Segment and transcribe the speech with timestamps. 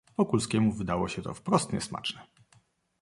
[0.17, 2.27] "Wokulskiemu wydało się to wprost niesmaczne."